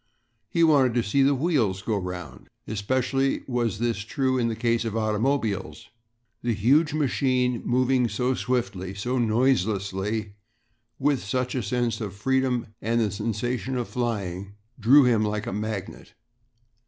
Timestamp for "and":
12.81-12.99